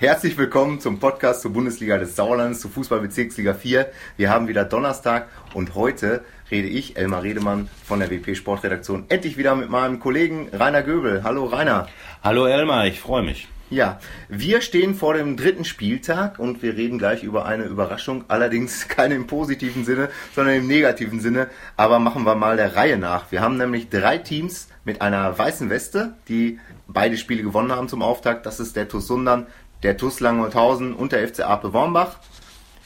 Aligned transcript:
Herzlich 0.00 0.38
willkommen 0.38 0.80
zum 0.80 0.98
Podcast 0.98 1.42
zur 1.42 1.52
Bundesliga 1.52 1.98
des 1.98 2.16
Sauerlandes, 2.16 2.60
zu 2.60 2.70
Fußballbezirksliga 2.70 3.52
4. 3.52 3.92
Wir 4.16 4.30
haben 4.30 4.48
wieder 4.48 4.64
Donnerstag 4.64 5.28
und 5.52 5.74
heute 5.74 6.24
rede 6.50 6.68
ich, 6.68 6.96
Elmar 6.96 7.22
Redemann 7.22 7.68
von 7.84 8.00
der 8.00 8.10
WP 8.10 8.34
Sportredaktion, 8.34 9.04
endlich 9.10 9.36
wieder 9.36 9.54
mit 9.54 9.68
meinem 9.68 10.00
Kollegen 10.00 10.48
Rainer 10.54 10.82
Göbel. 10.82 11.22
Hallo 11.22 11.44
Rainer. 11.44 11.86
Hallo 12.24 12.46
Elmar, 12.46 12.86
ich 12.86 12.98
freue 12.98 13.22
mich. 13.22 13.48
Ja, 13.68 14.00
wir 14.30 14.62
stehen 14.62 14.94
vor 14.94 15.12
dem 15.12 15.36
dritten 15.36 15.66
Spieltag 15.66 16.38
und 16.38 16.62
wir 16.62 16.78
reden 16.78 16.96
gleich 16.96 17.22
über 17.22 17.44
eine 17.44 17.64
Überraschung, 17.64 18.24
allerdings 18.28 18.88
keine 18.88 19.16
im 19.16 19.26
positiven 19.26 19.84
Sinne, 19.84 20.08
sondern 20.34 20.54
im 20.54 20.66
negativen 20.66 21.20
Sinne. 21.20 21.48
Aber 21.76 21.98
machen 21.98 22.24
wir 22.24 22.36
mal 22.36 22.56
der 22.56 22.74
Reihe 22.74 22.96
nach. 22.96 23.30
Wir 23.30 23.42
haben 23.42 23.58
nämlich 23.58 23.90
drei 23.90 24.16
Teams 24.16 24.68
mit 24.86 25.02
einer 25.02 25.38
weißen 25.38 25.68
Weste, 25.68 26.14
die 26.26 26.58
beide 26.88 27.18
Spiele 27.18 27.42
gewonnen 27.42 27.70
haben 27.70 27.88
zum 27.90 28.00
Auftakt. 28.00 28.46
Das 28.46 28.60
ist 28.60 28.76
der 28.76 28.88
TuS 28.88 29.06
Sundern, 29.06 29.46
der 29.82 29.96
TuS 29.96 30.20
Langholthausen 30.20 30.94
und 30.94 31.12
der 31.12 31.26
FC 31.26 31.40
Ape 31.40 31.72
Wormbach. 31.72 32.16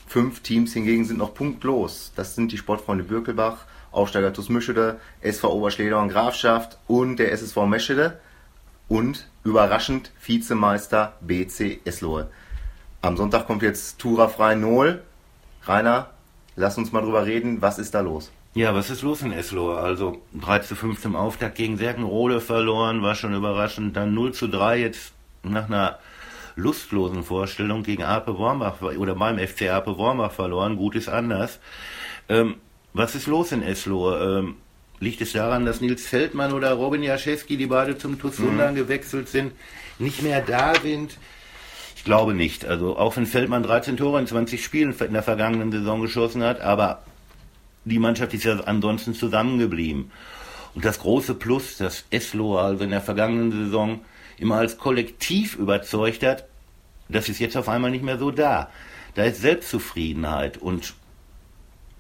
Fünf 0.06 0.40
Teams 0.40 0.72
hingegen 0.72 1.04
sind 1.04 1.18
noch 1.18 1.34
punktlos. 1.34 2.12
Das 2.14 2.34
sind 2.34 2.52
die 2.52 2.58
Sportfreunde 2.58 3.04
Birkelbach, 3.04 3.64
Aufsteiger 3.90 4.32
TuS 4.32 4.48
Mischede, 4.48 5.00
SV 5.20 5.52
Oberschleder 5.52 6.00
und 6.00 6.08
Grafschaft 6.08 6.78
und 6.86 7.16
der 7.16 7.32
SSV 7.32 7.56
Meschede 7.66 8.20
und 8.88 9.28
überraschend 9.44 10.12
Vizemeister 10.24 11.14
BC 11.20 11.80
Eslohe. 11.84 12.28
Am 13.02 13.16
Sonntag 13.16 13.46
kommt 13.46 13.62
jetzt 13.62 13.98
Tura 13.98 14.28
Frei 14.28 14.54
Null. 14.54 15.02
Rainer, 15.64 16.10
lass 16.56 16.78
uns 16.78 16.92
mal 16.92 17.02
drüber 17.02 17.26
reden. 17.26 17.60
Was 17.60 17.78
ist 17.78 17.94
da 17.94 18.00
los? 18.00 18.30
Ja, 18.54 18.74
was 18.74 18.88
ist 18.88 19.02
los 19.02 19.22
in 19.22 19.32
Eslohe? 19.32 19.78
Also 19.78 20.22
3 20.34 20.60
zu 20.60 20.76
5 20.76 21.04
im 21.06 21.16
Auftakt 21.16 21.56
gegen 21.56 21.76
Serkenrode 21.76 22.40
verloren, 22.40 23.02
war 23.02 23.16
schon 23.16 23.34
überraschend. 23.34 23.96
Dann 23.96 24.14
0 24.14 24.32
zu 24.32 24.46
3 24.46 24.78
jetzt 24.78 25.12
nach 25.42 25.66
einer 25.66 25.98
lustlosen 26.56 27.24
Vorstellung 27.24 27.82
gegen 27.82 28.02
Ape 28.02 28.38
Wormbach 28.38 28.80
oder 28.82 29.14
beim 29.14 29.38
FC 29.38 29.70
Ape 29.70 29.96
Wormbach 29.96 30.32
verloren. 30.32 30.76
Gut 30.76 30.94
ist 30.94 31.08
anders. 31.08 31.60
Ähm, 32.28 32.56
was 32.92 33.14
ist 33.14 33.26
los 33.26 33.52
in 33.52 33.62
Eslohe? 33.62 34.40
Ähm, 34.40 34.56
liegt 35.00 35.20
es 35.20 35.32
daran, 35.32 35.66
dass 35.66 35.80
Nils 35.80 36.06
Feldmann 36.06 36.52
oder 36.52 36.72
Robin 36.72 37.02
Jaschewski, 37.02 37.56
die 37.56 37.66
beide 37.66 37.98
zum 37.98 38.18
TuS 38.18 38.38
mhm. 38.38 38.74
gewechselt 38.74 39.28
sind, 39.28 39.52
nicht 39.98 40.22
mehr 40.22 40.40
da 40.40 40.74
sind? 40.74 41.18
Ich 41.96 42.04
glaube 42.04 42.34
nicht. 42.34 42.64
Also 42.64 42.96
auch 42.96 43.16
wenn 43.16 43.26
Feldmann 43.26 43.62
13 43.62 43.96
Tore 43.96 44.20
in 44.20 44.26
20 44.26 44.62
Spielen 44.62 44.94
in 44.98 45.12
der 45.12 45.22
vergangenen 45.22 45.72
Saison 45.72 46.00
geschossen 46.00 46.42
hat, 46.42 46.60
aber 46.60 47.02
die 47.84 47.98
Mannschaft 47.98 48.32
ist 48.34 48.44
ja 48.44 48.60
ansonsten 48.60 49.14
zusammengeblieben. 49.14 50.10
Und 50.74 50.84
das 50.84 50.98
große 51.00 51.34
Plus, 51.34 51.76
dass 51.76 52.04
Eslo 52.10 52.58
also 52.58 52.84
in 52.84 52.90
der 52.90 53.00
vergangenen 53.00 53.52
Saison 53.52 54.00
immer 54.38 54.56
als 54.56 54.78
Kollektiv 54.78 55.56
überzeugt 55.56 56.22
hat, 56.22 56.44
das 57.08 57.28
ist 57.28 57.38
jetzt 57.38 57.56
auf 57.56 57.68
einmal 57.68 57.90
nicht 57.90 58.04
mehr 58.04 58.18
so 58.18 58.30
da. 58.30 58.70
Da 59.14 59.24
ist 59.24 59.40
Selbstzufriedenheit 59.40 60.56
und 60.58 60.94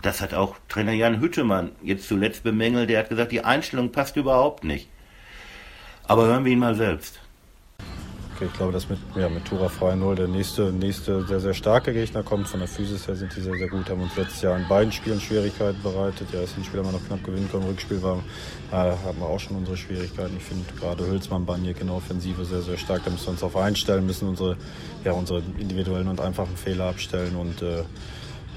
das 0.02 0.20
hat 0.20 0.34
auch 0.34 0.56
Trainer 0.68 0.92
Jan 0.92 1.20
Hüttemann 1.20 1.72
jetzt 1.82 2.08
zuletzt 2.08 2.42
bemängelt. 2.42 2.90
Der 2.90 2.98
hat 2.98 3.08
gesagt, 3.08 3.32
die 3.32 3.44
Einstellung 3.44 3.92
passt 3.92 4.16
überhaupt 4.16 4.64
nicht. 4.64 4.88
Aber 6.06 6.26
hören 6.26 6.44
wir 6.44 6.52
ihn 6.52 6.58
mal 6.58 6.74
selbst. 6.74 7.20
Okay, 8.44 8.50
ich 8.52 8.58
glaube, 8.58 8.72
dass 8.72 8.88
mit, 8.88 8.98
ja, 9.16 9.28
mit 9.28 9.44
Tura 9.46 9.68
Frei 9.68 9.94
0 9.94 10.16
der 10.16 10.28
nächste, 10.28 10.70
nächste 10.70 11.24
sehr, 11.26 11.40
sehr 11.40 11.54
starke 11.54 11.92
Gegner 11.92 12.22
kommt. 12.22 12.46
Von 12.46 12.60
der 12.60 12.68
Physis 12.68 13.08
her 13.08 13.14
sind 13.14 13.34
die 13.34 13.40
sehr, 13.40 13.56
sehr 13.56 13.68
gut. 13.68 13.88
Haben 13.88 14.02
uns 14.02 14.16
letztes 14.16 14.42
Jahr 14.42 14.56
in 14.56 14.68
beiden 14.68 14.92
Spielen 14.92 15.20
Schwierigkeiten 15.20 15.80
bereitet. 15.82 16.28
Ja, 16.32 16.42
das 16.42 16.52
Hinspiel 16.52 16.80
haben 16.80 16.88
wir 16.88 16.92
noch 16.92 17.06
knapp 17.06 17.24
gewinnen 17.24 17.48
können. 17.50 17.64
Rückspiel 17.64 18.02
war, 18.02 18.18
äh, 18.70 18.74
haben 18.74 19.18
wir 19.18 19.26
auch 19.26 19.40
schon 19.40 19.56
unsere 19.56 19.76
Schwierigkeiten. 19.76 20.36
Ich 20.36 20.42
finde 20.42 20.64
gerade 20.78 21.06
Hülsmann, 21.06 21.46
Banjek 21.46 21.80
in 21.80 21.86
der 21.86 21.96
Offensive 21.96 22.44
sehr, 22.44 22.60
sehr 22.60 22.76
stark. 22.76 23.02
Da 23.04 23.10
müssen 23.10 23.26
wir 23.26 23.30
uns 23.32 23.42
auf 23.42 23.56
einstellen, 23.56 24.04
müssen 24.04 24.28
unsere, 24.28 24.56
ja, 25.04 25.12
unsere 25.12 25.42
individuellen 25.58 26.08
und 26.08 26.20
einfachen 26.20 26.56
Fehler 26.56 26.86
abstellen 26.86 27.36
und 27.36 27.62
äh, 27.62 27.84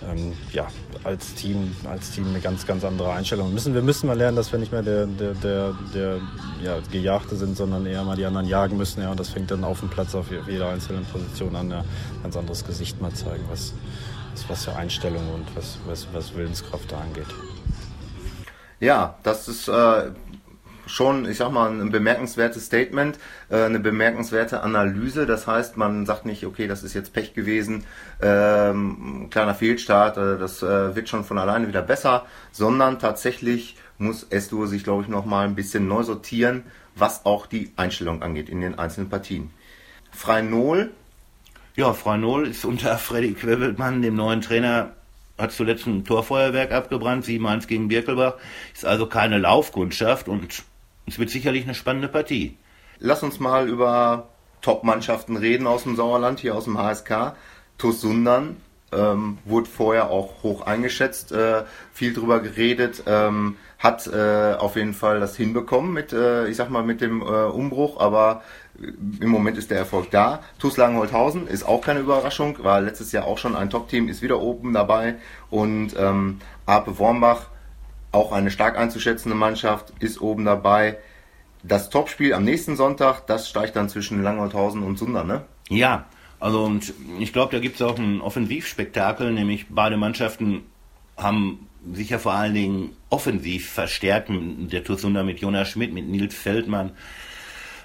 ähm, 0.09 0.33
ja, 0.51 0.67
als 1.03 1.33
Team, 1.35 1.75
als 1.89 2.11
Team 2.11 2.27
eine 2.27 2.39
ganz, 2.39 2.65
ganz 2.65 2.83
andere 2.83 3.11
Einstellung. 3.11 3.53
Müssen, 3.53 3.73
wir 3.73 3.81
müssen 3.81 4.07
mal 4.07 4.17
lernen, 4.17 4.37
dass 4.37 4.51
wir 4.51 4.59
nicht 4.59 4.71
mehr 4.71 4.83
der, 4.83 5.05
der, 5.05 5.33
der, 5.33 5.75
der 5.93 6.19
ja, 6.63 6.77
Gejagte 6.91 7.35
sind, 7.35 7.57
sondern 7.57 7.85
eher 7.85 8.03
mal 8.03 8.15
die 8.15 8.25
anderen 8.25 8.47
jagen 8.47 8.77
müssen. 8.77 9.01
Ja, 9.01 9.11
und 9.11 9.19
das 9.19 9.29
fängt 9.29 9.51
dann 9.51 9.63
auf 9.63 9.79
dem 9.79 9.89
Platz 9.89 10.15
auf 10.15 10.27
jeder 10.47 10.69
einzelnen 10.69 11.05
Position 11.05 11.55
an, 11.55 11.71
ja, 11.71 11.83
ganz 12.23 12.35
anderes 12.37 12.65
Gesicht 12.65 13.01
mal 13.01 13.13
zeigen, 13.13 13.43
was, 13.49 13.73
was, 14.33 14.49
was 14.49 14.65
für 14.65 14.75
Einstellung 14.75 15.33
und 15.33 15.55
was, 15.55 15.77
was, 15.85 16.07
was 16.13 16.35
Willenskraft 16.35 16.91
da 16.91 16.99
angeht. 16.99 17.27
Ja, 18.79 19.15
das 19.23 19.47
ist 19.47 19.67
äh, 19.67 20.11
schon, 20.87 21.29
ich 21.29 21.37
sag 21.37 21.51
mal, 21.51 21.69
ein 21.69 21.91
bemerkenswertes 21.91 22.65
Statement, 22.65 23.19
äh, 23.49 23.63
eine 23.63 23.79
bemerkenswerte 23.79 24.61
Analyse. 24.61 25.25
Das 25.25 25.47
heißt, 25.47 25.77
man 25.77 26.05
sagt 26.05 26.25
nicht, 26.25 26.45
okay, 26.45 26.67
das 26.67 26.83
ist 26.83 26.93
jetzt 26.93 27.13
Pech 27.13 27.33
gewesen, 27.33 27.85
ähm, 28.21 29.27
kleiner 29.29 29.55
Fehlstart, 29.55 30.17
äh, 30.17 30.37
das 30.37 30.63
äh, 30.63 30.95
wird 30.95 31.09
schon 31.09 31.23
von 31.23 31.37
alleine 31.37 31.67
wieder 31.67 31.81
besser, 31.81 32.25
sondern 32.51 32.99
tatsächlich 32.99 33.77
muss 33.97 34.23
Estu 34.23 34.65
sich, 34.65 34.83
glaube 34.83 35.03
ich, 35.03 35.09
noch 35.09 35.25
mal 35.25 35.45
ein 35.45 35.55
bisschen 35.55 35.87
neu 35.87 36.03
sortieren, 36.03 36.63
was 36.95 37.25
auch 37.25 37.45
die 37.45 37.71
Einstellung 37.75 38.21
angeht 38.21 38.49
in 38.49 38.61
den 38.61 38.77
einzelnen 38.77 39.09
Partien. 39.09 39.51
Freinol. 40.11 40.91
Ja, 41.75 41.93
Freinol 41.93 42.47
ist 42.47 42.65
unter 42.65 42.97
Freddy 42.97 43.33
Quebbelmann, 43.33 44.01
dem 44.01 44.15
neuen 44.15 44.41
Trainer, 44.41 44.93
hat 45.37 45.51
zuletzt 45.51 45.85
ein 45.85 46.03
Torfeuerwerk 46.03 46.71
abgebrannt, 46.71 47.25
7-1 47.25 47.67
gegen 47.67 47.87
Birkelbach, 47.87 48.35
ist 48.73 48.85
also 48.85 49.05
keine 49.05 49.37
Laufkundschaft 49.37 50.27
und 50.27 50.63
es 51.07 51.17
wird 51.17 51.29
sicherlich 51.29 51.63
eine 51.63 51.73
spannende 51.73 52.07
Partie. 52.09 52.57
Lass 52.99 53.23
uns 53.23 53.39
mal 53.39 53.67
über 53.67 54.29
Top-Mannschaften 54.61 55.37
reden 55.37 55.67
aus 55.67 55.83
dem 55.83 55.95
Sauerland, 55.95 56.39
hier 56.39 56.55
aus 56.55 56.65
dem 56.65 56.77
HSK. 56.77 57.35
TuS 57.77 58.01
Sundern 58.01 58.57
ähm, 58.91 59.37
wurde 59.45 59.69
vorher 59.69 60.09
auch 60.09 60.43
hoch 60.43 60.61
eingeschätzt, 60.61 61.31
äh, 61.31 61.63
viel 61.93 62.13
drüber 62.13 62.39
geredet, 62.39 63.03
ähm, 63.05 63.57
hat 63.79 64.07
äh, 64.07 64.55
auf 64.57 64.75
jeden 64.75 64.93
Fall 64.93 65.19
das 65.19 65.35
hinbekommen 65.35 65.93
mit, 65.93 66.13
äh, 66.13 66.47
ich 66.47 66.55
sag 66.55 66.69
mal, 66.69 66.83
mit 66.83 67.01
dem 67.01 67.21
äh, 67.21 67.25
Umbruch, 67.25 67.99
aber 67.99 68.41
im 69.19 69.29
Moment 69.29 69.57
ist 69.57 69.71
der 69.71 69.77
Erfolg 69.77 70.11
da. 70.11 70.41
TuS 70.59 70.77
Langenholthausen 70.77 71.47
ist 71.47 71.67
auch 71.67 71.81
keine 71.81 71.99
Überraschung, 71.99 72.63
war 72.63 72.81
letztes 72.81 73.11
Jahr 73.11 73.25
auch 73.25 73.37
schon 73.37 73.55
ein 73.55 73.69
Top-Team, 73.69 74.07
ist 74.07 74.21
wieder 74.21 74.39
oben 74.39 74.73
dabei 74.73 75.15
und 75.49 75.95
ähm, 75.97 76.39
Ape 76.65 76.97
Wormbach 76.97 77.47
auch 78.17 78.31
eine 78.31 78.51
stark 78.51 78.77
einzuschätzende 78.77 79.35
Mannschaft, 79.35 79.93
ist 79.99 80.19
oben 80.21 80.45
dabei. 80.45 80.97
Das 81.63 81.89
Topspiel 81.89 82.33
am 82.33 82.43
nächsten 82.43 82.75
Sonntag, 82.75 83.27
das 83.27 83.49
steigt 83.49 83.75
dann 83.75 83.89
zwischen 83.89 84.21
Langholthausen 84.23 84.83
und 84.83 84.97
Sunder, 84.97 85.23
ne? 85.23 85.43
Ja, 85.69 86.05
also 86.39 86.63
und 86.63 86.93
ich 87.19 87.33
glaube, 87.33 87.51
da 87.55 87.59
gibt 87.59 87.75
es 87.75 87.81
auch 87.81 87.97
ein 87.97 88.21
Offensivspektakel, 88.21 89.31
nämlich 89.31 89.67
beide 89.69 89.97
Mannschaften 89.97 90.63
haben 91.17 91.67
sich 91.93 92.09
ja 92.09 92.19
vor 92.19 92.33
allen 92.33 92.53
Dingen 92.53 92.89
offensiv 93.09 93.69
verstärkt. 93.69 94.29
Der 94.29 94.83
Tusunder 94.83 95.23
mit 95.23 95.39
Jonas 95.39 95.69
Schmidt, 95.69 95.93
mit 95.93 96.07
Nils 96.07 96.35
Feldmann, 96.35 96.91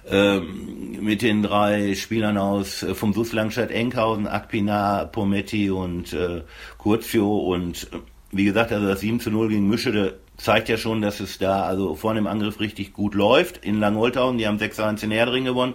ähm, 0.09 0.99
mit 1.00 1.22
den 1.22 1.43
drei 1.43 1.94
Spielern 1.94 2.37
aus 2.37 2.82
äh, 2.82 2.94
vom 2.94 3.12
SUS 3.12 3.32
Langstadt 3.32 3.70
Enkhausen, 3.70 4.26
Akpina, 4.26 5.04
Pometti 5.04 5.70
und 5.70 6.12
äh, 6.12 6.43
Kurzio 6.76 7.38
und 7.38 7.88
äh, 7.93 7.99
wie 8.32 8.44
gesagt, 8.44 8.72
also 8.72 8.87
das 8.87 9.00
7 9.00 9.20
zu 9.20 9.31
0 9.31 9.48
gegen 9.48 9.69
Mischede 9.69 10.19
zeigt 10.38 10.69
ja 10.69 10.78
schon, 10.78 11.03
dass 11.03 11.20
es 11.20 11.38
da 11.38 11.62
also 11.62 11.94
vorne 11.94 12.19
im 12.19 12.26
Angriff 12.26 12.60
richtig 12.60 12.94
gut 12.94 13.15
läuft. 13.15 13.65
In 13.65 13.78
Langholthausen, 13.78 14.38
die 14.38 14.47
haben 14.47 14.56
6-1 14.56 15.04
in 15.04 15.10
Erdring 15.10 15.44
gewonnen. 15.44 15.75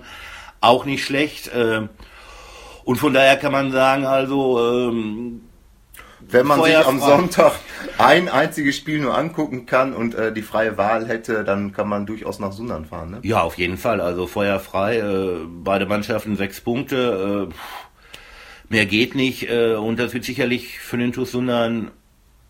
Auch 0.60 0.86
nicht 0.86 1.06
schlecht. 1.06 1.48
Äh, 1.50 1.88
und 2.84 2.98
von 2.98 3.14
daher 3.14 3.38
kann 3.38 3.52
man 3.52 3.72
sagen, 3.72 4.06
also 4.06 4.90
ähm, 4.90 5.42
wenn 6.20 6.48
man 6.48 6.64
sich 6.64 6.78
am 6.78 7.00
Sonntag 7.00 7.54
ein 7.98 8.28
einziges 8.28 8.76
Spiel 8.76 9.00
nur 9.00 9.16
angucken 9.16 9.66
kann 9.66 9.94
und 9.94 10.16
äh, 10.16 10.34
die 10.34 10.42
freie 10.42 10.78
Wahl 10.78 11.08
hätte, 11.08 11.44
dann 11.44 11.74
kann 11.74 11.88
man 11.88 12.06
durchaus 12.06 12.40
nach 12.40 12.52
Sundern 12.52 12.86
fahren. 12.86 13.12
Ne? 13.12 13.20
Ja, 13.24 13.42
auf 13.44 13.58
jeden 13.58 13.78
Fall. 13.78 14.02
Also 14.02 14.26
feuerfrei. 14.26 14.98
Äh, 14.98 15.46
beide 15.48 15.86
Mannschaften 15.86 16.36
sechs 16.36 16.60
Punkte. 16.60 17.50
Äh, 17.52 18.74
mehr 18.74 18.88
geht 18.88 19.14
nicht. 19.14 19.50
Äh, 19.50 19.76
und 19.76 20.00
das 20.00 20.14
wird 20.14 20.26
sicherlich 20.26 20.80
für 20.80 20.98
den 20.98 21.14
TuS 21.14 21.32
Sundern 21.32 21.92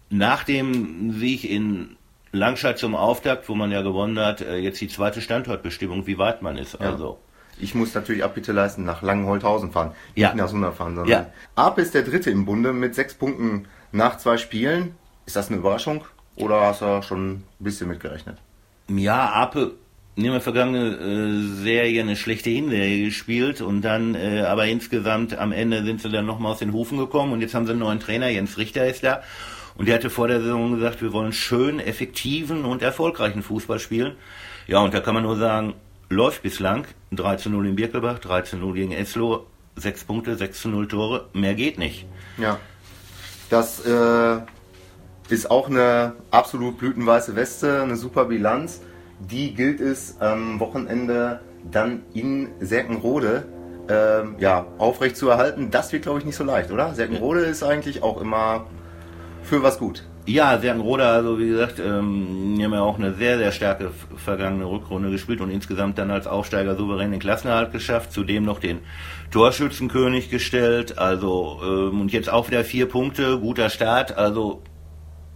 nach 0.10 0.44
dem 0.44 1.12
Sieg 1.14 1.44
in 1.44 1.98
Langstadt 2.32 2.78
zum 2.78 2.96
Auftakt, 2.96 3.50
wo 3.50 3.56
man 3.56 3.72
ja 3.72 3.82
gewonnen 3.82 4.20
hat, 4.20 4.42
äh, 4.42 4.58
jetzt 4.58 4.80
die 4.82 4.88
zweite 4.88 5.22
Standortbestimmung, 5.22 6.08
wie 6.08 6.18
weit 6.18 6.42
man 6.42 6.58
ist. 6.58 6.74
Ja. 6.74 6.92
Also. 6.92 7.20
Ich 7.60 7.74
muss 7.74 7.96
natürlich 7.96 8.24
Abbitte 8.24 8.52
leisten, 8.52 8.86
nach 8.86 9.02
Langenholthausen 9.02 9.72
fahren, 9.72 9.94
ja. 10.14 10.28
nicht 10.28 10.38
nach 10.38 10.48
Sunda 10.48 10.72
fahren, 10.72 10.96
sondern 10.96 11.12
ja. 11.12 11.32
Ape 11.56 11.82
ist 11.82 11.94
der 11.96 12.04
dritte 12.04 12.30
im 12.30 12.46
Bunde 12.46 12.72
mit 12.72 12.94
sechs 12.94 13.16
Punkten 13.16 13.66
nach 13.92 14.18
zwei 14.18 14.38
Spielen. 14.38 14.96
Ist 15.26 15.36
das 15.36 15.50
eine 15.50 15.58
Überraschung 15.58 16.06
oder 16.36 16.62
hast 16.62 16.82
du 16.82 17.02
schon 17.02 17.32
ein 17.32 17.44
bisschen 17.58 17.88
mitgerechnet? 17.88 18.38
Ja, 18.90 19.32
Ape 19.34 19.74
nehmen 20.16 20.36
wir 20.36 20.42
vergangene 20.42 20.98
äh, 20.98 21.64
Serie 21.64 22.02
eine 22.02 22.16
schlechte 22.16 22.52
Hinserie 22.52 23.06
gespielt 23.06 23.62
und 23.62 23.82
dann 23.82 24.14
äh, 24.14 24.42
aber 24.42 24.68
insgesamt 24.68 25.38
am 25.38 25.52
Ende 25.52 25.84
sind 25.84 26.02
sie 26.02 26.10
dann 26.10 26.26
nochmal 26.26 26.52
aus 26.52 26.60
den 26.60 26.74
Hufen 26.74 26.98
gekommen 26.98 27.34
und 27.34 27.42
jetzt 27.42 27.56
haben 27.56 27.66
sie 27.66 27.72
einen 27.72 27.80
neuen 27.80 28.00
Trainer, 28.00 28.30
Jens 28.30 28.58
Richter 28.58 28.88
ist 28.88 29.04
da 29.04 29.24
und 29.78 29.88
der 29.88 29.96
hatte 29.96 30.10
vor 30.10 30.28
der 30.28 30.42
Saison 30.42 30.76
gesagt, 30.76 31.02
wir 31.02 31.14
wollen 31.14 31.34
schön, 31.34 31.80
effektiven 31.80 32.66
und 32.66 32.82
erfolgreichen 32.82 33.44
Fußball 33.44 33.80
spielen. 33.80 34.16
Ja, 34.68 34.80
und 34.80 34.94
da 34.94 35.00
kann 35.00 35.14
man 35.14 35.24
nur 35.24 35.38
sagen, 35.38 35.74
läuft 36.10 36.44
bislang. 36.44 36.86
3 37.12 37.36
zu 37.38 37.50
0 37.50 37.68
in 37.68 37.76
Birkelbach, 37.76 38.20
3 38.20 38.42
zu 38.42 38.58
0 38.58 38.74
gegen 38.74 38.92
Eslo. 38.92 39.46
sechs 39.78 40.04
Punkte, 40.04 40.36
sechs 40.36 40.62
zu 40.62 40.70
null 40.70 40.88
Tore, 40.88 41.28
mehr 41.34 41.54
geht 41.54 41.78
nicht. 41.78 42.06
Ja. 42.38 42.60
Das 43.50 43.86
äh, 43.86 44.40
ist 45.30 45.50
auch 45.50 45.70
eine 45.70 46.14
absolut 46.32 46.78
blütenweiße 46.80 47.36
Weste, 47.36 47.82
eine 47.82 47.96
super 47.96 48.26
Bilanz. 48.26 48.82
Die 49.20 49.54
gilt 49.54 49.80
es 49.80 50.20
am 50.20 50.60
Wochenende 50.60 51.40
dann 51.72 52.02
in 52.14 52.50
Serkenrode 52.60 53.46
ähm, 53.90 54.36
ja, 54.40 54.66
aufrecht 54.78 55.16
zu 55.16 55.30
erhalten. 55.30 55.72
Das 55.72 55.94
wird, 55.94 56.04
glaube 56.04 56.20
ich, 56.20 56.26
nicht 56.26 56.36
so 56.36 56.44
leicht, 56.44 56.72
oder? 56.72 56.94
Serkenrode 56.94 57.42
ist 57.42 57.64
eigentlich 57.64 58.04
auch 58.04 58.20
immer 58.20 58.68
für 59.48 59.64
was 59.64 59.80
gut. 59.80 60.04
Ja, 60.26 60.60
Serkenrode, 60.60 61.06
also 61.06 61.40
wie 61.40 61.48
gesagt, 61.48 61.80
ähm, 61.80 62.56
die 62.58 62.64
haben 62.64 62.74
ja 62.74 62.82
auch 62.82 63.00
eine 63.00 63.14
sehr, 63.14 63.38
sehr 63.38 63.54
starke 63.54 63.92
vergangene 64.18 64.66
Rückrunde 64.66 65.10
gespielt 65.10 65.40
und 65.40 65.50
insgesamt 65.50 65.98
dann 65.98 66.12
als 66.12 66.28
Aufsteiger 66.28 66.76
souverän 66.76 67.12
den 67.12 67.22
Klassenerhalt 67.22 67.72
geschafft, 67.72 68.12
zudem 68.12 68.44
noch 68.44 68.60
den 68.60 68.80
Torschützenkönig 69.32 70.30
gestellt, 70.30 70.98
also 70.98 71.62
ähm, 71.64 72.02
und 72.02 72.12
jetzt 72.12 72.30
auch 72.30 72.50
wieder 72.50 72.66
vier 72.66 72.88
Punkte, 72.88 73.40
guter 73.40 73.70
Start, 73.70 74.18
also 74.18 74.64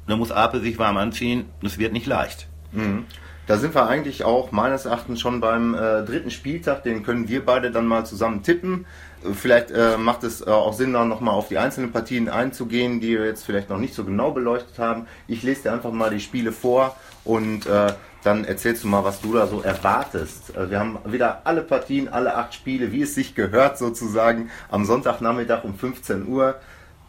da 0.08 0.18
muss 0.18 0.32
Ape 0.32 0.60
sich 0.60 0.78
warm 0.78 0.98
anziehen, 0.98 1.46
das 1.62 1.78
wird 1.78 1.94
nicht 1.94 2.06
leicht. 2.06 2.50
Mhm. 2.74 3.06
Da 3.52 3.58
sind 3.58 3.76
wir 3.76 3.86
eigentlich 3.86 4.24
auch 4.24 4.54
meines 4.54 4.86
Erachtens 4.86 5.20
schon 5.20 5.42
beim 5.42 5.74
äh, 5.74 6.06
dritten 6.06 6.32
Spieltag, 6.32 6.84
den 6.84 7.04
können 7.04 7.28
wir 7.28 7.46
beide 7.46 7.70
dann 7.70 7.86
mal 7.86 8.06
zusammen 8.06 8.44
tippen. 8.44 8.86
Äh, 9.26 9.34
vielleicht 9.34 9.72
äh, 9.72 9.98
macht 9.98 10.24
es 10.24 10.40
äh, 10.40 10.50
auch 10.50 10.72
Sinn, 10.72 10.94
dann 10.94 11.10
nochmal 11.10 11.34
auf 11.34 11.50
die 11.50 11.58
einzelnen 11.58 11.92
Partien 11.92 12.30
einzugehen, 12.30 13.02
die 13.02 13.10
wir 13.10 13.26
jetzt 13.26 13.44
vielleicht 13.44 13.70
noch 13.70 13.78
nicht 13.78 13.94
so 13.94 14.06
genau 14.06 14.32
beleuchtet 14.32 14.80
haben. 14.80 15.06
Ich 15.28 15.44
lese 15.44 15.64
dir 15.64 15.74
einfach 15.74 15.92
mal 15.92 16.10
die 16.10 16.22
Spiele 16.22 16.54
vor 16.54 16.96
und 17.26 17.66
äh, 17.66 17.92
dann 18.24 18.46
erzählst 18.46 18.86
du 18.86 18.88
mal, 18.88 19.04
was 19.04 19.20
du 19.20 19.34
da 19.34 19.46
so 19.48 19.60
erwartest. 19.60 20.56
Äh, 20.56 20.70
wir 20.70 20.80
haben 20.80 21.00
wieder 21.04 21.42
alle 21.44 21.64
Partien, 21.64 22.08
alle 22.08 22.38
acht 22.38 22.54
Spiele, 22.54 22.94
wie 22.94 23.02
es 23.02 23.16
sich 23.16 23.36
gehört 23.36 23.78
sozusagen, 23.78 24.50
am 24.70 24.86
Sonntagnachmittag 24.86 25.66
um 25.66 25.76
15 25.76 26.26
Uhr. 26.26 26.56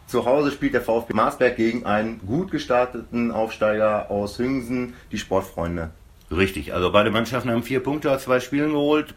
Zu 0.07 0.25
Hause 0.25 0.51
spielt 0.51 0.73
der 0.73 0.81
VfB 0.81 1.13
Marsberg 1.13 1.55
gegen 1.55 1.85
einen 1.85 2.19
gut 2.27 2.51
gestarteten 2.51 3.31
Aufsteiger 3.31 4.11
aus 4.11 4.39
Hüngsen, 4.39 4.95
die 5.13 5.17
Sportfreunde. 5.17 5.91
Richtig, 6.35 6.73
also 6.73 6.91
beide 6.91 7.11
Mannschaften 7.11 7.49
haben 7.49 7.63
vier 7.63 7.81
Punkte 7.81 8.11
aus 8.11 8.23
zwei 8.23 8.39
Spielen 8.39 8.71
geholt. 8.71 9.13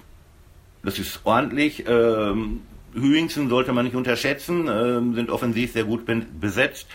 Das 0.83 0.99
ist 0.99 1.21
ordentlich. 1.25 1.85
Ähm, 1.89 2.63
Hüingsen 2.95 3.49
sollte 3.49 3.73
man 3.73 3.85
nicht 3.85 3.97
unterschätzen, 3.97 4.69
ähm, 4.69 5.15
sind 5.15 5.31
offensiv 5.31 5.73
sehr 5.73 5.85
gut 5.85 6.05
besetzt, 6.41 6.87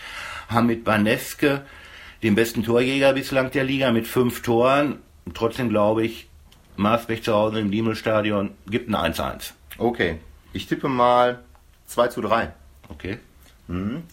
haben 0.48 0.66
mit 0.66 0.84
Baneske 0.84 1.62
den 2.22 2.34
besten 2.34 2.62
Torjäger 2.62 3.12
bislang 3.12 3.50
der 3.50 3.64
Liga 3.64 3.92
mit 3.92 4.06
fünf 4.06 4.42
Toren. 4.42 4.98
Trotzdem 5.34 5.68
glaube 5.68 6.04
ich, 6.04 6.28
Marsberg 6.76 7.22
zu 7.22 7.34
Hause 7.34 7.60
im 7.60 7.70
Diemelstadion 7.70 8.50
gibt 8.66 8.88
ein 8.88 9.12
1-1. 9.12 9.52
Okay, 9.78 10.18
ich 10.52 10.66
tippe 10.66 10.88
mal 10.88 11.40
2 11.86 12.08
zu 12.08 12.20
3. 12.22 12.52
Okay. 12.88 13.18
Mhm. 13.68 14.04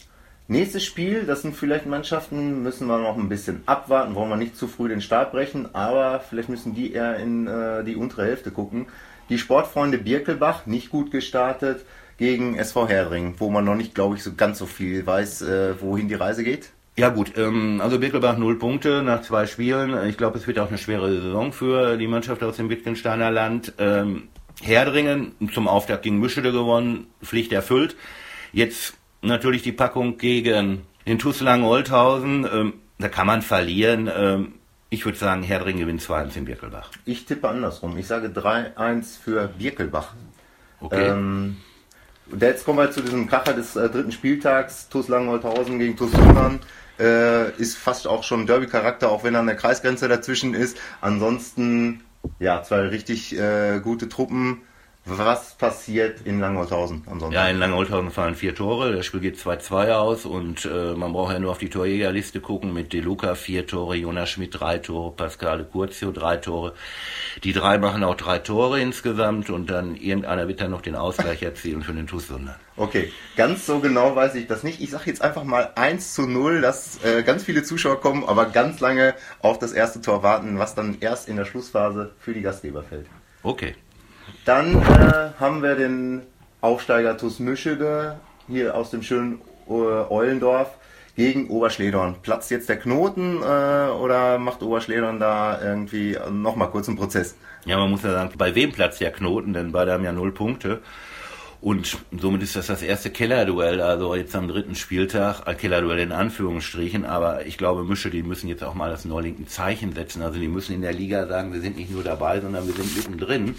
Nächstes 0.52 0.84
Spiel, 0.84 1.26
das 1.28 1.44
sind 1.44 1.56
vielleicht 1.56 1.86
Mannschaften, 1.86 2.64
müssen 2.64 2.88
wir 2.88 2.98
noch 2.98 3.16
ein 3.16 3.30
bisschen 3.30 3.62
abwarten, 3.68 4.16
wollen 4.16 4.32
wir 4.32 4.36
nicht 4.36 4.58
zu 4.58 4.68
früh 4.68 4.90
den 4.90 5.00
Start 5.00 5.32
brechen, 5.32 5.76
aber 5.76 6.22
vielleicht 6.22 6.50
müssen 6.50 6.74
die 6.74 6.92
eher 6.92 7.18
in 7.18 7.46
äh, 7.46 7.84
die 7.84 7.96
untere 7.96 8.26
Hälfte 8.26 8.50
gucken. 8.50 8.88
Die 9.30 9.38
Sportfreunde 9.38 10.00
Birkelbach, 10.00 10.66
nicht 10.66 10.90
gut 10.90 11.12
gestartet, 11.12 11.86
gegen 12.18 12.56
SV 12.56 12.88
Herdring, 12.88 13.36
wo 13.38 13.52
man 13.52 13.64
noch 13.64 13.76
nicht, 13.76 13.94
glaube 13.94 14.16
ich, 14.16 14.24
so 14.24 14.34
ganz 14.34 14.58
so 14.58 14.66
viel 14.66 15.06
weiß, 15.06 15.44
äh, 15.44 15.82
wohin 15.84 16.08
die 16.08 16.16
Reise 16.16 16.44
geht. 16.44 16.72
Ja 16.98 17.10
gut, 17.10 17.38
ähm, 17.38 17.80
also 17.80 18.00
Birkelbach 18.00 18.40
null 18.40 18.58
Punkte 18.58 19.04
nach 19.04 19.22
zwei 19.22 19.46
Spielen. 19.46 20.10
Ich 20.10 20.18
glaube, 20.18 20.40
es 20.40 20.48
wird 20.48 20.58
auch 20.58 20.70
eine 20.70 20.80
schwere 20.80 21.12
Saison 21.12 21.54
für 21.54 21.96
die 21.96 22.08
Mannschaft 22.08 22.42
aus 22.42 22.58
dem 22.58 22.72
Wittgensteiner 22.72 23.30
Land. 23.30 23.74
Ähm, 23.78 24.30
Herdringen 24.64 25.34
zum 25.54 25.68
Auftakt 25.68 26.02
gegen 26.02 26.20
Mischede 26.20 26.52
gewonnen, 26.52 27.06
Pflicht 27.22 27.52
erfüllt. 27.52 27.96
Jetzt 28.52 28.99
natürlich 29.22 29.62
die 29.62 29.72
Packung 29.72 30.18
gegen 30.18 30.86
den 31.08 31.20
TuS 31.20 31.42
Langen-Olthausen. 31.42 32.48
Ähm, 32.52 32.74
da 32.98 33.10
kann 33.10 33.28
man 33.28 33.42
verlieren. 33.42 34.10
Ähm, 34.14 34.54
ich 34.90 35.06
würde 35.06 35.18
sagen, 35.18 35.44
Herdring 35.44 35.78
gewinnt 35.78 36.02
2-1 36.02 36.38
in 36.38 36.46
Birkelbach. 36.46 36.92
Ich 37.06 37.26
tippe 37.26 37.48
andersrum. 37.48 37.98
Ich 37.98 38.08
sage 38.08 38.28
3-1 38.28 39.20
für 39.24 39.48
Birkelbach. 39.48 40.14
Okay. 40.80 41.10
Ähm, 41.10 41.58
jetzt 42.40 42.66
kommen 42.66 42.80
wir 42.80 42.92
zu 42.92 43.02
diesem 43.02 43.28
Kracher 43.28 43.54
des 43.54 43.76
äh, 43.76 43.90
dritten 43.90 44.12
Spieltags. 44.12 44.90
TuS 44.90 45.08
Langen-Olthausen 45.08 45.80
gegen 45.80 45.96
TuS 45.96 46.12
Sundern. 46.12 46.60
Äh, 47.00 47.52
ist 47.58 47.78
fast 47.78 48.08
auch 48.08 48.24
schon 48.24 48.46
Derby-Charakter, 48.46 49.10
auch 49.10 49.24
wenn 49.24 49.34
dann 49.34 49.48
eine 49.48 49.58
Kreisgrenze 49.58 50.08
dazwischen 50.08 50.54
ist. 50.54 50.78
Ansonsten, 51.00 52.02
ja, 52.40 52.62
zwei 52.64 52.82
richtig 52.88 53.38
äh, 53.38 53.80
gute 53.80 54.10
Truppen. 54.10 54.62
Was 55.06 55.56
passiert 55.56 56.22
in 56.26 56.40
Langholthausen 56.40 57.04
am 57.08 57.20
Sonntag? 57.20 57.34
Ja, 57.34 57.48
in 57.48 57.58
Langholthausen 57.58 58.12
fallen 58.12 58.36
vier 58.36 58.54
Tore. 58.54 58.94
Das 58.94 59.06
Spiel 59.06 59.22
geht 59.22 59.38
2-2 59.38 59.94
aus 59.94 60.26
und 60.26 60.66
äh, 60.66 60.94
man 60.94 61.14
braucht 61.14 61.34
ja 61.34 61.40
nur 61.40 61.52
auf 61.52 61.58
die 61.58 61.70
Torjägerliste 61.70 62.42
gucken 62.42 62.74
mit 62.74 62.94
De 62.94 63.02
Luca 63.02 63.34
vier 63.36 63.66
Tore, 63.66 63.96
Jonas 63.96 64.30
Schmidt 64.30 64.60
drei 64.60 64.78
Tore, 64.78 65.16
Pascale 65.16 65.64
Curzio 65.64 66.12
drei 66.12 66.38
Tore. 66.38 66.74
Die 67.44 67.54
drei 67.54 67.78
machen 67.80 68.04
auch 68.04 68.16
drei 68.16 68.40
Tore 68.40 68.80
insgesamt 68.82 69.50
und 69.50 69.70
dann 69.70 69.96
irgendeiner 69.96 70.48
wird 70.48 70.62
dann 70.62 70.72
noch 70.72 70.82
den 70.82 70.96
Ausgleich 70.96 71.42
erzielen 71.42 71.82
für 71.82 71.94
den 71.94 72.06
Tussunder. 72.06 72.60
Okay, 72.76 73.12
ganz 73.36 73.66
so 73.66 73.80
genau 73.80 74.16
weiß 74.16 74.36
ich 74.36 74.48
das 74.48 74.64
nicht. 74.64 74.80
Ich 74.80 74.92
sage 74.92 75.06
jetzt 75.08 75.22
einfach 75.22 75.44
mal 75.44 75.72
1 75.76 76.14
zu 76.14 76.28
0, 76.28 76.62
dass 76.62 77.04
äh, 77.04 77.24
ganz 77.24 77.44
viele 77.44 77.64
Zuschauer 77.64 78.00
kommen, 78.00 78.24
aber 78.26 78.46
ganz 78.46 78.80
lange 78.80 79.16
auf 79.42 79.58
das 79.58 79.72
erste 79.72 80.02
Tor 80.02 80.24
warten, 80.24 80.60
was 80.60 80.76
dann 80.76 80.98
erst 81.00 81.30
in 81.30 81.36
der 81.36 81.46
Schlussphase 81.46 82.12
für 82.20 82.34
die 82.34 82.42
Gastgeber 82.42 82.84
fällt. 82.84 83.08
Okay. 83.42 83.76
Dann 84.46 84.76
äh, 84.76 85.32
haben 85.40 85.62
wir 85.62 85.76
den 85.76 86.22
Aufsteiger 86.62 87.18
TuS 87.18 87.40
Mischede 87.40 88.20
hier 88.48 88.76
aus 88.76 88.92
dem 88.92 89.04
schönen 89.04 89.42
äh, 89.68 89.72
Eulendorf 89.72 90.70
gegen 91.16 91.50
Oberschledorn. 91.50 92.16
Platzt 92.22 92.50
jetzt 92.52 92.70
der 92.70 92.78
Knoten 92.78 93.42
äh, 93.42 93.90
oder 93.92 94.38
macht 94.38 94.62
Oberschledorn 94.62 95.20
da 95.20 95.62
irgendwie 95.62 96.18
nochmal 96.32 96.70
kurz 96.70 96.88
einen 96.88 96.98
Prozess? 96.98 97.36
Ja, 97.66 97.78
man 97.78 97.92
muss 97.92 98.04
ja 98.04 98.12
sagen, 98.12 98.32
bei 98.38 98.56
wem 98.56 98.72
platzt 98.72 99.02
der 99.02 99.12
Knoten? 99.12 99.54
Denn 99.54 99.72
beide 99.72 99.94
haben 99.94 100.04
ja 100.04 100.12
null 100.12 100.32
Punkte. 100.32 100.82
Und 101.62 101.98
somit 102.18 102.42
ist 102.42 102.56
das 102.56 102.68
das 102.68 102.82
erste 102.82 103.10
Kellerduell, 103.10 103.82
also 103.82 104.16
jetzt 104.16 104.34
am 104.34 104.48
dritten 104.48 104.76
Spieltag, 104.76 105.46
äh, 105.46 105.56
Kellerduell 105.56 106.00
in 106.00 106.14
Anführungsstrichen, 106.14 107.04
aber 107.04 107.46
ich 107.46 107.58
glaube, 107.58 107.84
Mische, 107.84 108.10
die 108.10 108.24
müssen 108.24 108.48
jetzt 108.48 108.64
auch 108.64 108.76
mal 108.76 108.90
das 108.90 109.04
Neulinken 109.04 109.46
Zeichen 109.48 109.94
setzen. 109.94 110.22
Also 110.22 110.40
die 110.40 110.48
müssen 110.48 110.74
in 110.74 110.82
der 110.82 110.94
Liga 110.94 111.28
sagen, 111.28 111.52
wir 111.52 111.60
sind 111.60 111.76
nicht 111.76 111.92
nur 111.92 112.04
dabei, 112.04 112.40
sondern 112.40 112.66
wir 112.66 112.74
sind 112.74 112.96
mittendrin. 112.96 113.56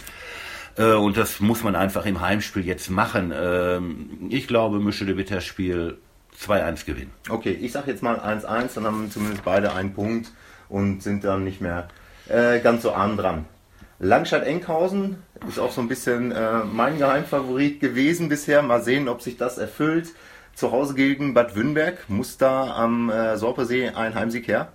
Äh, 0.77 0.95
und 0.95 1.17
das 1.17 1.41
muss 1.41 1.63
man 1.63 1.77
einfach 1.77 2.07
im 2.07 2.21
Heimspiel 2.21 2.65
jetzt 2.65 2.91
machen. 2.91 3.33
Ähm, 3.35 4.29
ich 4.31 4.47
glaube, 4.47 4.81
Mische 4.81 5.07
de 5.07 5.17
Witter 5.17 5.41
Spiel 5.41 5.99
2-1 6.39 6.87
gewinnen. 6.87 7.11
Okay, 7.29 7.57
ich 7.61 7.73
sage 7.73 7.91
jetzt 7.91 8.03
mal 8.03 8.19
1-1, 8.19 8.75
dann 8.75 8.85
haben 8.85 9.11
zumindest 9.11 9.45
beide 9.45 9.75
einen 9.75 9.93
Punkt 9.93 10.31
und 10.69 11.03
sind 11.03 11.25
dann 11.25 11.45
nicht 11.45 11.61
mehr 11.61 11.89
äh, 12.29 12.61
ganz 12.61 12.83
so 12.83 12.93
arm 12.93 13.17
dran. 13.17 13.45
Langstadt-Enkhausen 13.99 15.17
ist 15.47 15.59
auch 15.59 15.73
so 15.73 15.83
ein 15.83 15.89
bisschen 15.89 16.33
äh, 16.33 16.65
mein 16.65 16.97
Geheimfavorit 16.97 17.81
gewesen 17.81 18.31
bisher. 18.31 18.63
Mal 18.63 18.83
sehen, 18.83 19.09
ob 19.09 19.21
sich 19.21 19.37
das 19.37 19.59
erfüllt. 19.59 20.09
Zu 20.55 20.73
Hause 20.73 20.95
gegen 20.95 21.35
Bad 21.35 21.55
Wünnberg 21.55 22.09
muss 22.09 22.39
da 22.39 22.75
am 22.77 23.11
äh, 23.11 23.37
Sorpesee 23.37 23.91
ein 23.91 24.15
Heimsieg 24.15 24.49
her. 24.49 24.73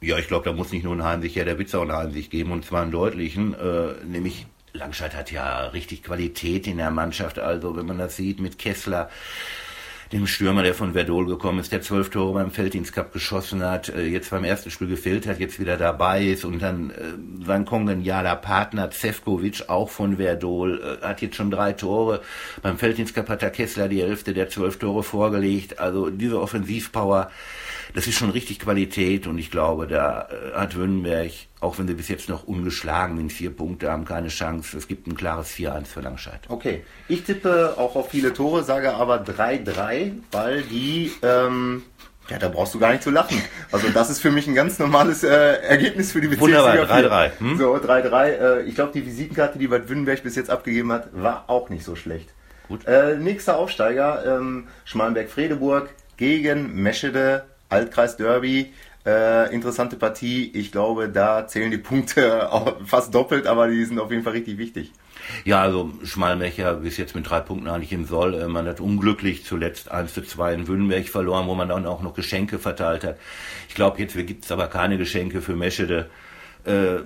Ja, 0.00 0.18
ich 0.18 0.28
glaube, 0.28 0.44
da 0.44 0.52
muss 0.52 0.72
nicht 0.72 0.82
nur 0.82 0.94
ein 0.94 1.04
Heimsieg 1.04 1.36
her, 1.36 1.44
der 1.44 1.58
wird 1.58 1.68
es 1.68 1.74
auch 1.74 1.82
einen 1.82 1.92
Heimsieg 1.92 2.30
geben 2.30 2.52
und 2.52 2.64
zwar 2.64 2.82
einen 2.82 2.90
deutlichen, 2.90 3.54
äh, 3.54 4.04
nämlich 4.04 4.46
Langscheid 4.72 5.14
hat 5.14 5.30
ja 5.30 5.66
richtig 5.68 6.02
Qualität 6.02 6.66
in 6.66 6.78
der 6.78 6.90
Mannschaft. 6.90 7.38
Also 7.38 7.76
wenn 7.76 7.86
man 7.86 7.98
das 7.98 8.16
sieht 8.16 8.40
mit 8.40 8.58
Kessler, 8.58 9.10
dem 10.12 10.26
Stürmer, 10.26 10.64
der 10.64 10.74
von 10.74 10.94
Verdol 10.94 11.26
gekommen 11.26 11.60
ist, 11.60 11.70
der 11.70 11.82
zwölf 11.82 12.10
Tore 12.10 12.34
beim 12.34 12.50
Felddienstcup 12.50 13.12
geschossen 13.12 13.62
hat, 13.62 13.90
äh, 13.90 14.06
jetzt 14.06 14.30
beim 14.30 14.42
ersten 14.42 14.70
Spiel 14.70 14.88
gefehlt 14.88 15.26
hat, 15.26 15.38
jetzt 15.38 15.60
wieder 15.60 15.76
dabei 15.76 16.24
ist 16.24 16.44
und 16.44 16.60
dann 16.60 16.90
äh, 16.90 17.44
sein 17.46 17.64
kongenialer 17.64 18.34
Partner 18.36 18.90
Zevkovic, 18.90 19.68
auch 19.68 19.88
von 19.88 20.16
Verdol, 20.16 20.98
äh, 21.00 21.06
hat 21.06 21.22
jetzt 21.22 21.36
schon 21.36 21.52
drei 21.52 21.72
Tore. 21.74 22.22
Beim 22.60 22.76
Felddienstcup 22.76 23.28
hat 23.28 23.42
der 23.42 23.50
Kessler 23.50 23.88
die 23.88 24.02
Hälfte 24.02 24.34
der 24.34 24.48
zwölf 24.48 24.78
Tore 24.78 25.04
vorgelegt. 25.04 25.78
Also 25.78 26.10
diese 26.10 26.40
Offensivpower, 26.40 27.30
das 27.94 28.08
ist 28.08 28.18
schon 28.18 28.30
richtig 28.30 28.58
Qualität 28.58 29.28
und 29.28 29.38
ich 29.38 29.52
glaube, 29.52 29.86
da 29.86 30.28
äh, 30.28 30.56
hat 30.56 30.74
Wünnenberg, 30.74 31.30
auch 31.60 31.78
wenn 31.78 31.86
sie 31.86 31.94
bis 31.94 32.08
jetzt 32.08 32.28
noch 32.28 32.44
ungeschlagen 32.44 33.18
sind, 33.18 33.32
vier 33.32 33.50
Punkte 33.50 33.90
haben, 33.90 34.04
keine 34.04 34.28
Chance. 34.28 34.76
Es 34.76 34.88
gibt 34.88 35.06
ein 35.06 35.14
klares 35.14 35.50
4-1 35.50 35.86
für 35.86 36.00
Langscheid. 36.00 36.40
Okay, 36.48 36.84
ich 37.08 37.24
tippe 37.24 37.74
auch 37.76 37.96
auf 37.96 38.10
viele 38.10 38.32
Tore, 38.32 38.64
sage 38.64 38.94
aber 38.94 39.22
3-3, 39.22 40.12
weil 40.32 40.62
die, 40.62 41.12
ähm, 41.22 41.82
ja, 42.28 42.38
da 42.38 42.48
brauchst 42.48 42.74
du 42.74 42.78
gar 42.78 42.92
nicht 42.92 43.02
zu 43.02 43.10
lachen. 43.10 43.42
Also 43.72 43.88
das 43.90 44.08
ist 44.08 44.20
für 44.20 44.30
mich 44.30 44.46
ein 44.46 44.54
ganz 44.54 44.78
normales 44.78 45.22
äh, 45.22 45.28
Ergebnis 45.28 46.12
für 46.12 46.20
die 46.20 46.28
Bezirksliga. 46.28 46.88
Wunderbar, 46.88 47.28
3-3. 47.28 47.40
Hm? 47.40 47.58
So, 47.58 47.74
3-3. 47.74 48.26
Äh, 48.26 48.62
ich 48.62 48.74
glaube, 48.74 48.92
die 48.94 49.04
Visitenkarte, 49.04 49.58
die 49.58 49.68
Bad 49.68 49.88
Wünnenberg 49.88 50.22
bis 50.22 50.36
jetzt 50.36 50.48
abgegeben 50.48 50.92
hat, 50.92 51.08
war 51.12 51.44
auch 51.48 51.68
nicht 51.68 51.84
so 51.84 51.94
schlecht. 51.94 52.30
Gut. 52.68 52.86
Äh, 52.86 53.16
nächster 53.16 53.58
Aufsteiger, 53.58 54.24
ähm, 54.24 54.68
Schmalenberg-Fredeburg 54.84 55.90
gegen 56.16 56.74
Meschede 56.80 57.44
Altkreis 57.68 58.16
Derby. 58.16 58.72
Äh, 59.06 59.54
interessante 59.54 59.96
Partie. 59.96 60.50
Ich 60.52 60.72
glaube, 60.72 61.08
da 61.08 61.46
zählen 61.46 61.70
die 61.70 61.78
Punkte 61.78 62.48
fast 62.84 63.14
doppelt, 63.14 63.46
aber 63.46 63.68
die 63.68 63.84
sind 63.84 63.98
auf 63.98 64.10
jeden 64.10 64.22
Fall 64.22 64.34
richtig 64.34 64.58
wichtig. 64.58 64.92
Ja, 65.44 65.62
also 65.62 65.90
Schmalmecher 66.02 66.80
ist 66.82 66.96
jetzt 66.96 67.14
mit 67.14 67.28
drei 67.28 67.40
Punkten 67.40 67.68
eigentlich 67.68 67.92
im 67.92 68.04
Soll. 68.04 68.34
Äh, 68.34 68.48
man 68.48 68.66
hat 68.66 68.80
unglücklich 68.80 69.44
zuletzt 69.44 69.90
1 69.90 70.12
zu 70.12 70.22
2 70.22 70.54
in 70.54 70.68
Wünnberg 70.68 71.08
verloren, 71.08 71.46
wo 71.46 71.54
man 71.54 71.68
dann 71.68 71.86
auch 71.86 72.02
noch 72.02 72.14
Geschenke 72.14 72.58
verteilt 72.58 73.04
hat. 73.04 73.16
Ich 73.68 73.74
glaube, 73.74 73.98
jetzt 74.00 74.14
gibt 74.14 74.44
es 74.44 74.52
aber 74.52 74.66
keine 74.68 74.98
Geschenke 74.98 75.40
für 75.40 75.56
Meschede. 75.56 76.10
Äh, 76.64 76.98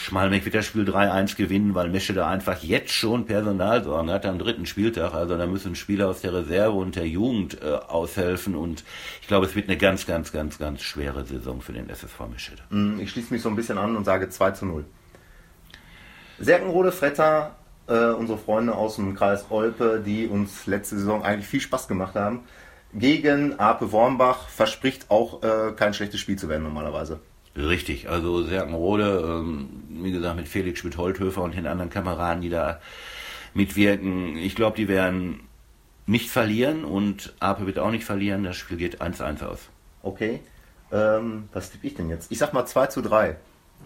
Schmalmeck 0.00 0.44
wird 0.44 0.54
das 0.54 0.64
Spiel 0.64 0.84
3-1 0.84 1.36
gewinnen, 1.36 1.74
weil 1.74 1.88
Meschede 1.88 2.26
einfach 2.26 2.62
jetzt 2.62 2.92
schon 2.92 3.26
Personalsorgen 3.26 4.10
hat 4.10 4.24
am 4.26 4.38
dritten 4.38 4.64
Spieltag. 4.64 5.12
Also 5.12 5.36
da 5.36 5.46
müssen 5.46 5.74
Spieler 5.74 6.08
aus 6.08 6.20
der 6.20 6.32
Reserve 6.32 6.72
und 6.72 6.96
der 6.96 7.06
Jugend 7.06 7.60
äh, 7.62 7.74
aushelfen 7.74 8.54
und 8.54 8.84
ich 9.20 9.28
glaube, 9.28 9.46
es 9.46 9.54
wird 9.54 9.68
eine 9.68 9.76
ganz, 9.76 10.06
ganz, 10.06 10.32
ganz, 10.32 10.58
ganz 10.58 10.82
schwere 10.82 11.24
Saison 11.24 11.60
für 11.60 11.72
den 11.72 11.90
SSV 11.90 12.20
Meschede. 12.30 12.62
Mm, 12.70 13.00
ich 13.00 13.10
schließe 13.10 13.32
mich 13.32 13.42
so 13.42 13.48
ein 13.48 13.56
bisschen 13.56 13.76
an 13.76 13.96
und 13.96 14.04
sage 14.04 14.28
2 14.28 14.52
zu 14.52 14.66
0. 14.66 14.84
Serkenrode 16.38 16.92
Fretter, 16.92 17.56
äh, 17.88 18.10
unsere 18.10 18.38
Freunde 18.38 18.74
aus 18.74 18.96
dem 18.96 19.14
Kreis 19.14 19.46
Olpe, 19.50 20.02
die 20.04 20.28
uns 20.28 20.66
letzte 20.66 20.96
Saison 20.96 21.24
eigentlich 21.24 21.48
viel 21.48 21.60
Spaß 21.60 21.88
gemacht 21.88 22.14
haben, 22.14 22.44
gegen 22.94 23.58
Ape 23.58 23.92
Wormbach 23.92 24.48
verspricht 24.48 25.10
auch 25.10 25.42
äh, 25.42 25.72
kein 25.72 25.92
schlechtes 25.92 26.20
Spiel 26.20 26.38
zu 26.38 26.48
werden 26.48 26.62
normalerweise. 26.62 27.20
Richtig, 27.58 28.08
also 28.08 28.44
Serkenrode, 28.44 29.24
ähm, 29.26 29.68
wie 30.02 30.12
gesagt, 30.12 30.36
mit 30.36 30.48
Felix 30.48 30.80
Schmidt-Holthöfer 30.80 31.42
und 31.42 31.54
den 31.54 31.66
anderen 31.66 31.90
Kameraden, 31.90 32.42
die 32.42 32.50
da 32.50 32.80
mitwirken. 33.54 34.36
Ich 34.36 34.54
glaube, 34.54 34.76
die 34.76 34.88
werden 34.88 35.40
nicht 36.06 36.30
verlieren 36.30 36.84
und 36.84 37.34
Ape 37.40 37.66
wird 37.66 37.78
auch 37.78 37.90
nicht 37.90 38.04
verlieren. 38.04 38.44
Das 38.44 38.56
Spiel 38.56 38.76
geht 38.76 39.02
1-1 39.02 39.44
aus. 39.44 39.68
Okay. 40.02 40.40
Ähm, 40.90 41.48
was 41.52 41.70
tippe 41.70 41.86
ich 41.86 41.94
denn 41.94 42.08
jetzt? 42.08 42.32
Ich 42.32 42.38
sag 42.38 42.54
mal 42.54 42.64
2 42.64 42.86
zu 42.86 43.02
3 43.02 43.36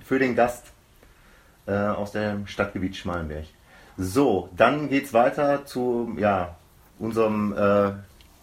für 0.04 0.18
den 0.18 0.36
Gast 0.36 0.72
äh, 1.66 1.72
aus 1.72 2.12
dem 2.12 2.46
Stadtgebiet 2.46 2.96
Schmalenberg. 2.96 3.46
So, 3.96 4.48
dann 4.56 4.88
geht's 4.88 5.12
weiter 5.12 5.66
zu 5.66 6.16
ja, 6.18 6.56
unserem 6.98 7.52
äh, 7.56 7.92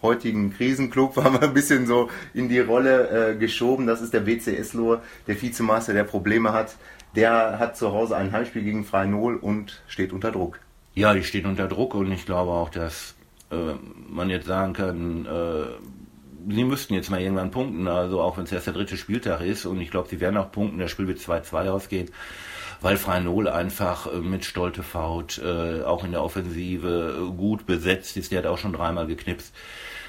heutigen 0.02 0.52
Krisenclub 0.52 1.16
haben 1.24 1.40
wir 1.40 1.48
ein 1.48 1.54
bisschen 1.54 1.86
so 1.86 2.10
in 2.34 2.48
die 2.48 2.60
Rolle 2.60 3.30
äh, 3.30 3.36
geschoben. 3.36 3.86
Das 3.86 4.00
ist 4.00 4.12
der 4.12 4.20
BCS 4.20 4.74
Lohr, 4.74 5.02
der 5.26 5.40
Vizemeister, 5.40 5.92
der 5.92 6.04
Probleme 6.04 6.52
hat. 6.52 6.76
Der 7.16 7.58
hat 7.58 7.76
zu 7.76 7.92
Hause 7.92 8.16
ein 8.16 8.32
Heimspiel 8.32 8.62
gegen 8.62 8.84
Freinol 8.84 9.36
und 9.36 9.82
steht 9.88 10.12
unter 10.12 10.30
Druck. 10.30 10.60
Ja, 10.94 11.12
die 11.14 11.24
steht 11.24 11.44
unter 11.44 11.68
Druck 11.68 11.94
und 11.94 12.10
ich 12.12 12.26
glaube 12.26 12.52
auch, 12.52 12.70
dass 12.70 13.14
äh, 13.50 13.74
man 14.08 14.30
jetzt 14.30 14.46
sagen 14.46 14.72
kann, 14.72 15.26
äh, 15.26 16.52
sie 16.52 16.64
müssten 16.64 16.94
jetzt 16.94 17.10
mal 17.10 17.20
irgendwann 17.20 17.50
punkten, 17.50 17.88
also 17.88 18.20
auch 18.20 18.36
wenn 18.36 18.44
es 18.44 18.52
erst 18.52 18.66
der 18.66 18.74
dritte 18.74 18.96
Spieltag 18.96 19.40
ist 19.40 19.66
und 19.66 19.80
ich 19.80 19.90
glaube, 19.90 20.08
sie 20.08 20.20
werden 20.20 20.36
auch 20.36 20.52
punkten, 20.52 20.78
das 20.78 20.90
Spiel 20.90 21.06
wird 21.06 21.18
2-2 21.18 21.70
ausgehen, 21.70 22.10
weil 22.80 22.96
Freinol 22.96 23.48
einfach 23.48 24.12
äh, 24.12 24.18
mit 24.18 24.44
Stolte 24.44 24.82
Faut 24.82 25.38
äh, 25.38 25.82
auch 25.82 26.04
in 26.04 26.12
der 26.12 26.22
Offensive 26.22 27.16
äh, 27.18 27.36
gut 27.36 27.66
besetzt 27.66 28.16
ist, 28.16 28.32
der 28.32 28.38
hat 28.38 28.46
auch 28.46 28.58
schon 28.58 28.72
dreimal 28.72 29.06
geknipst 29.06 29.54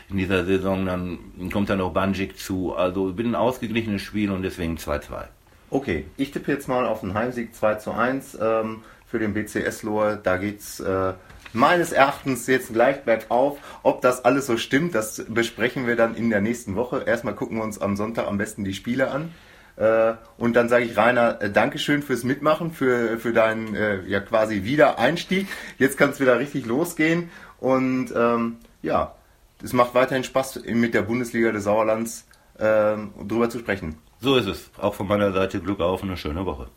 in 0.10 0.18
dieser 0.18 0.46
Saison. 0.46 0.86
Dann 0.86 1.50
kommt 1.52 1.70
dann 1.70 1.80
noch 1.80 1.94
Banjik 1.94 2.38
zu. 2.38 2.76
Also 2.76 3.14
bin 3.14 3.28
ein 3.28 3.36
ausgeglichenes 3.36 4.02
Spiel 4.02 4.30
und 4.30 4.44
deswegen 4.44 4.78
2-2. 4.78 5.26
Okay, 5.74 6.06
ich 6.18 6.32
tippe 6.32 6.52
jetzt 6.52 6.68
mal 6.68 6.86
auf 6.86 7.02
einen 7.02 7.14
Heimsieg 7.14 7.56
2 7.56 7.76
zu 7.76 7.94
1 7.94 8.38
ähm, 8.42 8.84
für 9.08 9.20
den 9.20 9.34
BCS 9.34 9.84
Lohr. 9.84 10.18
Da 10.22 10.36
geht's 10.36 10.82
äh, 10.82 11.14
meines 11.54 11.94
Erachtens 11.94 12.46
jetzt 12.48 12.74
gleich 12.74 13.04
bergauf. 13.04 13.58
Ob 13.82 14.02
das 14.02 14.26
alles 14.26 14.48
so 14.48 14.58
stimmt, 14.58 14.96
das 14.96 15.24
besprechen 15.30 15.88
wir 15.88 15.96
dann 15.96 16.16
in 16.16 16.30
der 16.30 16.42
nächsten 16.42 16.76
Woche. 16.76 17.04
Erstmal 17.08 17.36
gucken 17.36 17.56
wir 17.56 17.64
uns 17.64 17.80
am 17.80 17.96
Sonntag 17.96 18.28
am 18.28 18.38
besten 18.38 18.66
die 18.66 18.74
Spiele 18.74 19.12
an. 19.12 19.34
Äh, 19.78 20.16
und 20.38 20.58
dann 20.58 20.68
sage 20.68 20.84
ich 20.84 20.98
Rainer, 20.98 21.42
äh, 21.42 21.50
Dankeschön 21.50 22.04
fürs 22.04 22.26
Mitmachen, 22.26 22.74
für, 22.74 23.18
für 23.18 23.32
deinen 23.32 23.74
äh, 23.74 24.02
ja 24.02 24.20
quasi 24.20 24.66
Wiedereinstieg. 24.66 25.48
Jetzt 25.78 25.98
kann 25.98 26.10
es 26.10 26.20
wieder 26.20 26.38
richtig 26.38 26.66
losgehen. 26.66 27.30
Und 27.62 28.14
ähm, 28.14 28.58
ja, 28.82 29.16
es 29.64 29.72
macht 29.72 29.94
weiterhin 29.96 30.26
Spaß, 30.26 30.64
mit 30.66 30.94
der 30.94 31.04
Bundesliga 31.04 31.54
des 31.54 31.64
Sauerlands 31.64 32.28
äh, 32.58 32.98
drüber 33.26 33.50
zu 33.50 33.60
sprechen. 33.60 33.96
So 34.24 34.36
ist 34.36 34.46
es. 34.46 34.70
Auch 34.78 34.94
von 34.94 35.08
meiner 35.08 35.32
Seite 35.34 35.60
Glück 35.60 35.80
auf 35.80 36.04
und 36.04 36.10
eine 36.10 36.18
schöne 36.18 36.46
Woche. 36.46 36.68